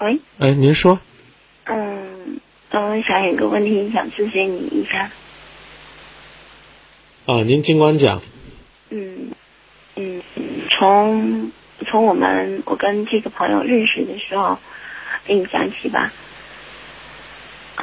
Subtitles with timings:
[0.00, 1.00] 喂，哎，您说，
[1.64, 5.10] 嗯，我，想有个问题想咨询你一下。
[7.26, 8.22] 啊，您尽管讲。
[8.90, 9.32] 嗯
[9.96, 10.22] 嗯，
[10.70, 11.50] 从
[11.84, 14.58] 从我们我跟这个朋友认识的时候，
[15.24, 16.12] 给你讲起吧。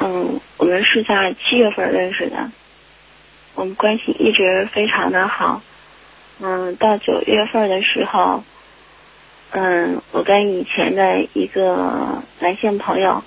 [0.00, 2.50] 嗯，我们是在七月份认识的，
[3.54, 5.60] 我们关系一直非常的好。
[6.40, 8.42] 嗯，到九月份的时候，
[9.52, 13.22] 嗯，我跟以前的一个男性朋友，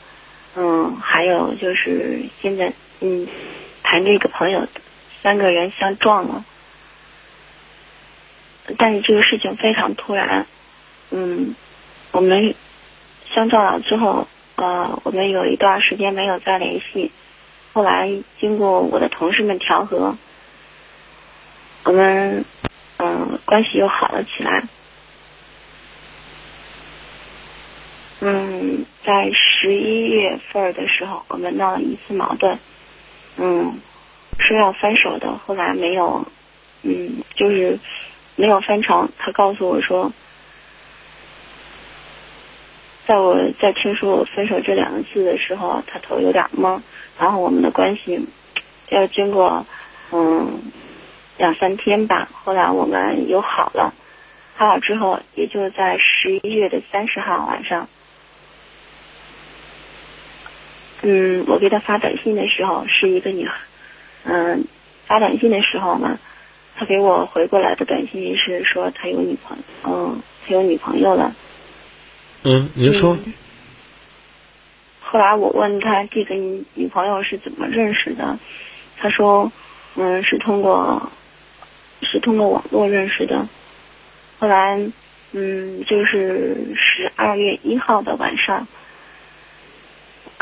[0.56, 3.28] 嗯，还有就是现在嗯
[3.82, 4.68] 谈这个朋友，
[5.24, 6.46] 三个人相撞了。
[8.78, 10.46] 但是这个事情非常突然，
[11.10, 11.56] 嗯，
[12.12, 12.54] 我们
[13.26, 14.28] 相撞了之后，
[14.58, 17.12] 呃，我们有一段时间没有再联系。
[17.74, 20.16] 后来经过我的同事们调和，
[21.86, 22.46] 我们
[22.98, 24.64] 嗯关系又好了起来。
[28.62, 32.60] 嗯，在十一月份的时候，我们闹了一次矛盾，
[33.38, 33.80] 嗯，
[34.38, 35.38] 是要分手的。
[35.38, 36.26] 后来没有，
[36.84, 37.80] 嗯，就是
[38.36, 39.08] 没有分成。
[39.18, 40.12] 他告诉我说，
[43.08, 46.82] 在我在听说我分手这两个字的时候，他头有点懵。
[47.18, 48.28] 然后我们的关系
[48.90, 49.66] 要经过
[50.12, 50.62] 嗯
[51.38, 53.94] 两三天吧，后来我们又好了。
[54.58, 57.88] 好了之后，也就在十一月的三十号晚上。
[61.02, 63.56] 嗯，我给他发短信的时候是一个女孩，
[64.26, 64.66] 嗯，
[65.06, 66.20] 发短信的时候呢，
[66.76, 71.34] 他给我回过来的短信是说他有女朋友，嗯，他有女朋友了。
[72.44, 73.18] 嗯，您说。
[75.00, 78.38] 后来我问他这个女朋友是怎么认识的，
[78.98, 79.52] 他说，
[79.96, 81.12] 嗯，是通过，
[82.02, 83.48] 是通过网络认识的。
[84.38, 84.80] 后来，
[85.32, 88.68] 嗯，就是十二月一号的晚上。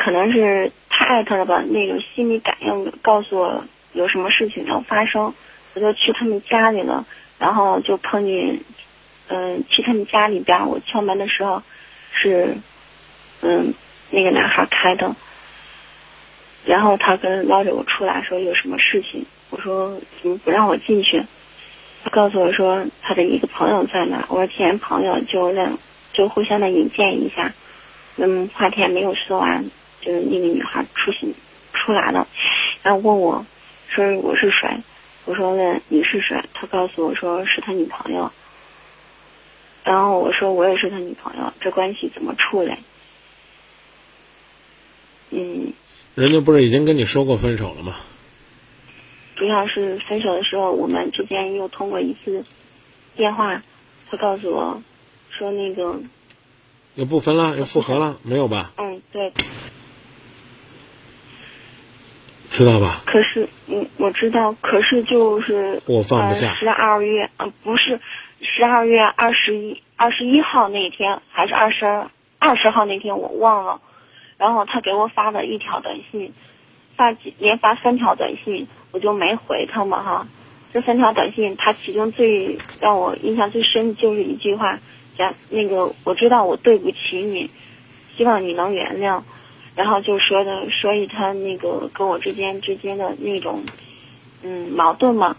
[0.08, 5.34] 可能是他艾特了吧，那种心理感应告诉我有什么事情要发生，
[5.74, 7.06] 我就去他们家里了，
[7.38, 8.62] 然后就碰见，
[9.28, 11.62] 嗯，去他们家里边，我敲门的时候，
[12.14, 12.56] 是，
[13.42, 13.74] 嗯，
[14.10, 15.14] 那个男孩开的，
[16.66, 21.22] 然后他跟捞着我出来说有什么事情，我说怎么不让我进去，
[22.06, 25.78] 他告诉我说他的一个朋友在那，我说既然朋友就让
[26.14, 27.52] 就互相的引荐一下，
[28.16, 29.70] 嗯，话题还没有说完。
[30.08, 31.34] 就是那个女孩出现
[31.74, 32.26] 出来了，
[32.82, 33.46] 然后问我，
[33.90, 34.70] 说我是谁？
[35.26, 36.42] 我说问你是谁？
[36.54, 38.32] 他告诉我说是他女朋友。
[39.84, 42.72] 然后我说我也是他女朋友，这关系怎么处理？
[45.32, 45.74] 嗯。
[46.16, 47.98] 人家不是已经跟你说过分手了吗？
[49.36, 52.46] 主要是分手的时候，我们之间又通过一次
[53.18, 53.62] 电话，
[54.10, 54.82] 他告诉我，
[55.30, 56.00] 说那个。
[56.96, 58.72] 又不分了，又复合了，没有吧？
[58.78, 59.32] 嗯，对。
[62.58, 63.04] 知道吧？
[63.06, 64.52] 可是，嗯，我知道。
[64.62, 66.56] 可是就是我放不下。
[66.56, 68.00] 十二月，嗯，不是，
[68.42, 71.86] 十二月二十一、二十一号那天，还是二十
[72.40, 73.80] 二十号那天，我忘了。
[74.40, 76.34] 然后他给我发了一条短信，
[76.96, 80.28] 发几连发三条短信，我就没回他嘛哈。
[80.74, 84.80] 这三条短信，他其中最让我印象最深的就是一句话，
[85.16, 87.52] 讲那个我知道我对不起你，
[88.16, 89.22] 希望你能原谅。
[89.78, 93.64] 然后就说的，所以他那个跟我之间之间的那种，
[94.42, 95.38] 嗯，矛盾嘛。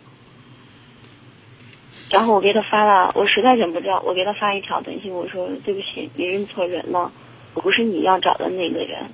[2.10, 7.10] 然后我给他发了，我实在忍不住，我给他发一条短信，我说对不起，你认错人了，
[7.54, 9.10] 我不是你要找的那个人。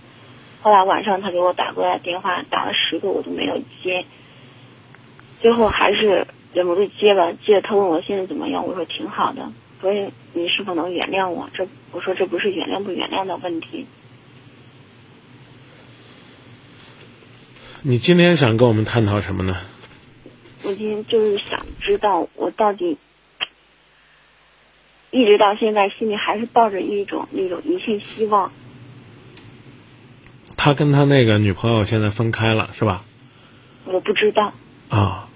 [0.60, 4.04] 后来晚上他给我打过来电话，打了十个我都没有接，
[5.40, 11.48] 最后还是忍不住接了，接着他问我现在怎么样，我说挺好的，所以你是否能原谅我？
[11.54, 13.86] 这我说这不是原谅不原谅的问题。
[17.86, 19.58] 你今天想跟我们探讨什么呢？
[20.62, 22.96] 我今天就是想知道，我到底
[25.10, 28.50] 一直到现在心里还是抱着一种那种一线希望。
[30.56, 33.04] 他跟他那个女朋友现在分开了，是吧？
[33.84, 34.54] 我不知道。
[34.88, 35.28] 啊，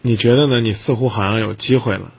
[0.00, 0.60] 你觉得呢？
[0.60, 2.12] 你似乎好像有机会了。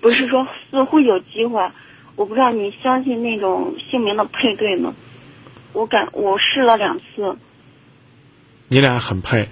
[0.00, 1.70] 不是说似乎有机会，
[2.16, 4.96] 我不知道你相信那种姓名的配对吗？
[5.72, 7.36] 我感我试了两次。
[8.74, 9.48] 你俩很配，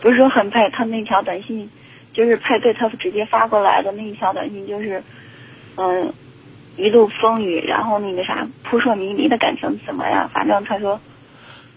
[0.00, 0.70] 不是说很配。
[0.70, 1.70] 他那条短信
[2.12, 5.02] 就是配对，他直接发过来的那一条短信就是，
[5.74, 6.14] 嗯，
[6.76, 10.28] 一路风雨，然后那个啥扑朔迷离的感情怎么样？
[10.28, 11.00] 反正他说，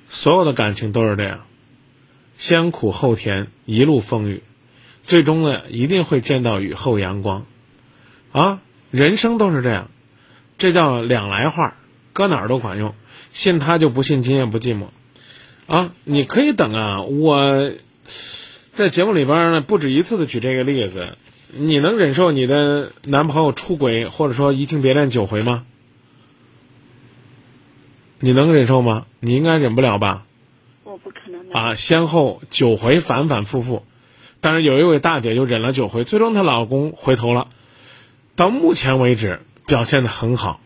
[0.06, 1.40] 所有的感情都是这样，
[2.36, 4.44] 先苦后甜，一路风雨，
[5.02, 7.48] 最终呢一定会见到雨后阳光，
[8.32, 8.62] 啊，
[8.92, 9.90] 人生都是这样，
[10.60, 11.74] 这叫两来话，
[12.14, 12.94] 搁哪儿都管用。
[13.32, 14.86] 信他就不信，今夜不寂寞。
[15.68, 17.02] 啊，你可以等啊！
[17.02, 17.72] 我
[18.72, 21.18] 在节目里边呢，不止一次的举这个例子。
[21.58, 25.66] 你能忍受你的男朋友出轨，或者说移情别恋九回吗？
[28.20, 29.06] 你能忍受吗？
[29.20, 30.26] 你应该忍不了吧？
[30.84, 31.52] 我不可能。
[31.52, 33.86] 啊，先后九回反反复复，
[34.42, 37.50] 但是有一位大姐就忍了九回，最终她老公回头了。
[38.36, 40.60] 到目前为止表现的很好，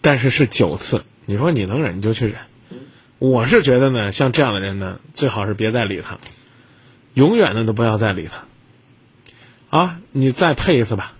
[0.00, 1.04] 但是是九次。
[1.26, 2.36] 你说你能忍你就去忍，
[3.18, 6.18] 我是觉得呢，像这样的人呢，最好是别再理他，
[7.14, 9.78] 永远的都不要再理他。
[9.78, 11.12] 啊，你再配一次吧，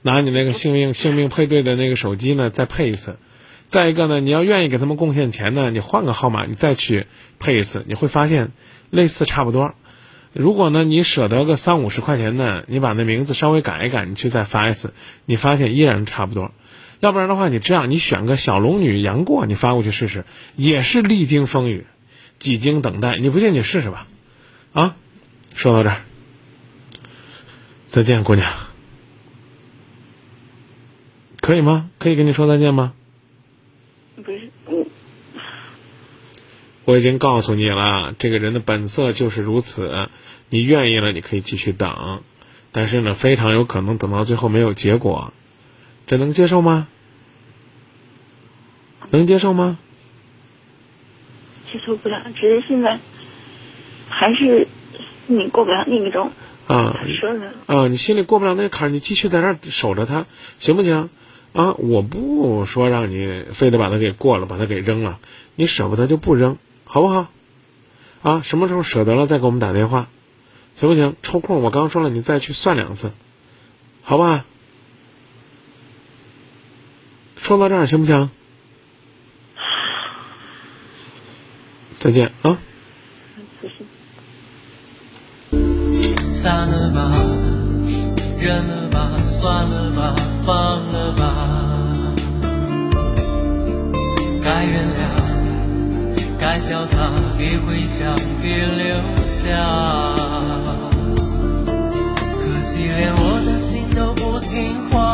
[0.00, 3.18] 拿你那个性命性命配对的那个手机呢，再配一次。
[3.66, 7.06] 再一个呢，你要愿意给他们贡献钱呢，你换个号码，你再去
[7.38, 8.52] 配一次，你会发现
[8.88, 9.74] 类似差不多。
[10.32, 14.94] 如果呢，你舍得个三五十块钱呢，你把那名字稍微改一改，你去再发一次，
[15.26, 16.52] 你发现依然差不多。
[17.00, 20.24] 要不然的话，你这样，你选个小龙女杨过，你发过去试试，
[20.54, 21.86] 也是历经风雨，
[22.38, 24.06] 几经等待，你不信你试试吧，
[24.74, 24.96] 啊，
[25.54, 26.02] 说到这儿，
[27.88, 28.52] 再见，姑娘，
[31.40, 31.88] 可以吗？
[31.98, 32.92] 可以跟你说再见吗？
[34.22, 34.86] 不是我，
[36.84, 40.10] 我已经告诉你了，这个人的本色就是如此，
[40.50, 42.22] 你愿意了，你可以继续等，
[42.72, 45.32] 但是呢，非常有可能等到最后没有结果。
[46.10, 46.88] 这能接受吗？
[49.10, 49.78] 能接受吗？
[51.70, 52.98] 接受不了，只是现在
[54.08, 54.66] 还是
[55.28, 56.32] 你过不了那个种
[56.66, 60.26] 啊，说的啊，你心里过不了那个坎，你继续在那儿守着他，
[60.58, 61.10] 行不行？
[61.52, 65.20] 啊，我不说让你非得把他给过了，把他给扔了，
[65.54, 67.28] 你舍不得就不扔，好不好？
[68.22, 70.08] 啊，什么时候舍得了再给我们打电话，
[70.74, 71.14] 行不行？
[71.22, 73.12] 抽空我刚说了，你再去算两次，
[74.02, 74.44] 好吧？
[77.50, 78.30] 说到这儿行不行？
[81.98, 82.58] 再见啊！
[86.30, 87.10] 散了吧，
[88.38, 90.14] 忍了吧，算了吧，
[90.46, 92.14] 放了吧。
[94.44, 95.00] 该原谅，
[96.38, 100.14] 该潇洒，别回想，别留下。
[102.38, 105.09] 可惜连我的心都不听话。